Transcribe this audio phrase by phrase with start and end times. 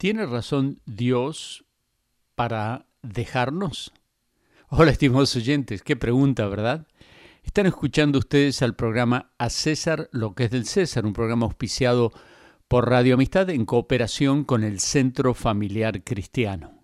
[0.00, 1.66] ¿Tiene razón Dios
[2.34, 3.92] para dejarnos?
[4.70, 6.86] Hola, estimados oyentes, qué pregunta, ¿verdad?
[7.42, 12.12] Están escuchando ustedes al programa A César lo que es del César, un programa auspiciado
[12.66, 16.82] por Radio Amistad en cooperación con el Centro Familiar Cristiano.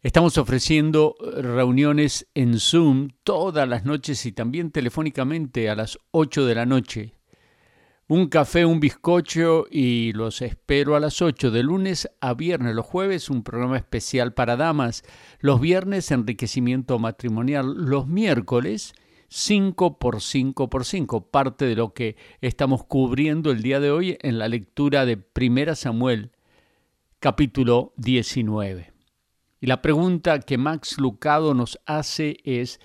[0.00, 6.54] Estamos ofreciendo reuniones en Zoom todas las noches y también telefónicamente a las 8 de
[6.54, 7.13] la noche
[8.06, 12.74] un café, un bizcocho y los espero a las 8 de lunes a viernes.
[12.74, 15.04] Los jueves un programa especial para damas.
[15.40, 17.72] Los viernes enriquecimiento matrimonial.
[17.74, 18.94] Los miércoles
[19.28, 24.18] 5 por 5 por 5, parte de lo que estamos cubriendo el día de hoy
[24.20, 26.30] en la lectura de Primera Samuel,
[27.20, 28.92] capítulo 19.
[29.60, 32.80] Y la pregunta que Max Lucado nos hace es,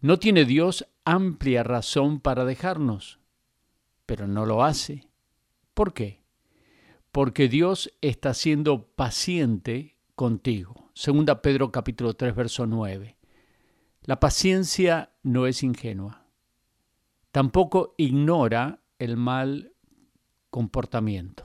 [0.00, 3.21] ¿no tiene Dios amplia razón para dejarnos?
[4.12, 5.08] Pero no lo hace.
[5.72, 6.22] ¿Por qué?
[7.12, 10.90] Porque Dios está siendo paciente contigo.
[10.92, 13.16] Segunda Pedro capítulo 3 verso 9.
[14.02, 16.26] La paciencia no es ingenua.
[17.30, 19.72] Tampoco ignora el mal
[20.50, 21.44] comportamiento.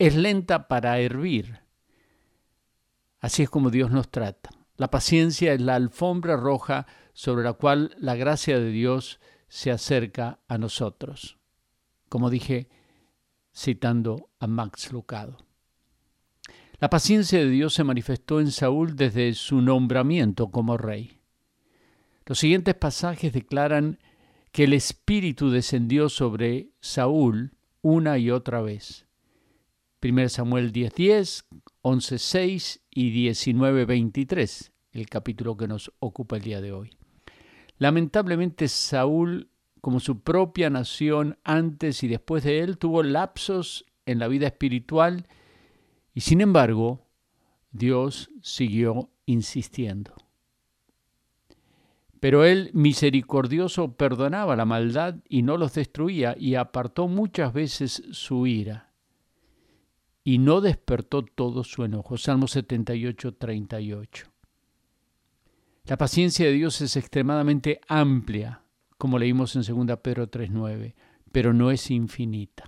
[0.00, 1.60] Es lenta para hervir.
[3.20, 4.50] Así es como Dios nos trata.
[4.74, 10.40] La paciencia es la alfombra roja sobre la cual la gracia de Dios se acerca
[10.48, 11.37] a nosotros
[12.08, 12.68] como dije
[13.54, 15.38] citando a Max Lucado.
[16.80, 21.20] La paciencia de Dios se manifestó en Saúl desde su nombramiento como rey.
[22.24, 23.98] Los siguientes pasajes declaran
[24.52, 29.06] que el Espíritu descendió sobre Saúl una y otra vez.
[30.00, 31.46] 1 Samuel 10:10,
[31.82, 36.96] 11:6 y 19:23, el capítulo que nos ocupa el día de hoy.
[37.78, 39.50] Lamentablemente Saúl
[39.80, 45.26] como su propia nación antes y después de él, tuvo lapsos en la vida espiritual
[46.14, 47.06] y sin embargo
[47.70, 50.14] Dios siguió insistiendo.
[52.20, 58.46] Pero él misericordioso perdonaba la maldad y no los destruía y apartó muchas veces su
[58.46, 58.92] ira
[60.24, 62.16] y no despertó todo su enojo.
[62.18, 64.26] Salmo 78, 38.
[65.84, 68.62] La paciencia de Dios es extremadamente amplia
[68.98, 70.94] como leímos en 2 Pedro 3.9,
[71.32, 72.64] pero no es infinita.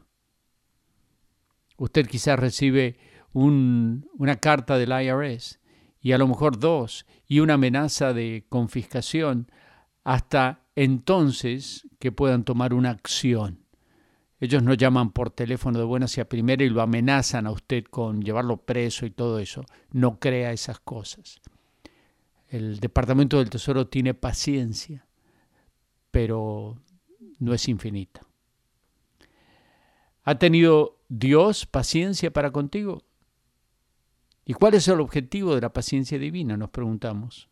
[1.77, 2.99] Usted quizás recibe
[3.33, 5.61] una carta del IRS
[6.01, 9.51] y a lo mejor dos y una amenaza de confiscación
[10.05, 13.67] hasta entonces que puedan tomar una acción.
[14.39, 18.23] Ellos no llaman por teléfono de buena hacia primera y lo amenazan a usted con
[18.23, 19.65] llevarlo preso y todo eso.
[19.91, 21.41] No crea esas cosas.
[22.49, 25.07] El Departamento del Tesoro tiene paciencia
[26.11, 26.77] pero
[27.39, 28.21] no es infinita.
[30.23, 33.03] ¿Ha tenido Dios paciencia para contigo?
[34.45, 36.57] ¿Y cuál es el objetivo de la paciencia divina?
[36.57, 37.49] Nos preguntamos.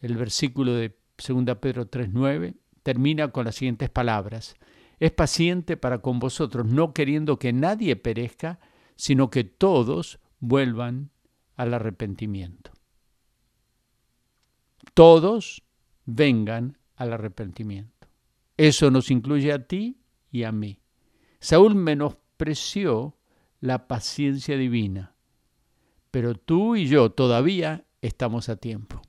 [0.00, 4.56] El versículo de 2 Pedro 3.9 termina con las siguientes palabras.
[4.98, 8.60] Es paciente para con vosotros, no queriendo que nadie perezca,
[8.94, 11.10] sino que todos vuelvan
[11.56, 12.70] al arrepentimiento.
[14.94, 15.62] Todos
[16.04, 18.08] vengan al arrepentimiento.
[18.56, 20.80] Eso nos incluye a ti y a mí.
[21.40, 23.16] Saúl menospreció
[23.60, 25.14] la paciencia divina,
[26.10, 29.02] pero tú y yo todavía estamos a tiempo.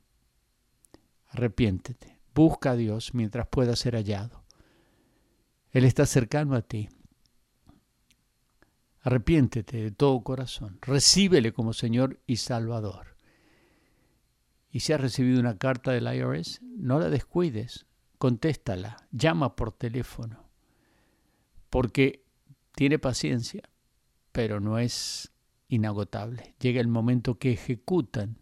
[1.27, 4.43] Arrepiéntete, busca a Dios mientras pueda ser hallado.
[5.71, 6.89] Él está cercano a ti.
[9.01, 13.16] Arrepiéntete de todo corazón, recíbele como Señor y Salvador.
[14.69, 20.49] Y si has recibido una carta del IRS, no la descuides, contéstala, llama por teléfono,
[21.69, 22.25] porque
[22.75, 23.63] tiene paciencia,
[24.31, 25.31] pero no es
[25.67, 26.53] inagotable.
[26.59, 28.37] Llega el momento que ejecutan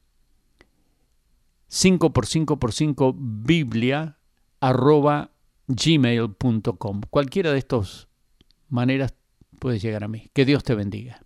[1.70, 4.18] 5x5x5 biblia
[4.60, 5.30] arroba
[5.68, 7.00] gmail.com.
[7.10, 8.08] Cualquiera de estas
[8.68, 9.14] maneras
[9.58, 10.30] puedes llegar a mí.
[10.32, 11.25] Que Dios te bendiga.